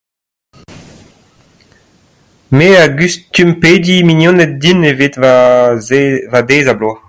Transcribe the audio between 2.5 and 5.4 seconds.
Me a gustum pediñ mignoned din evit va...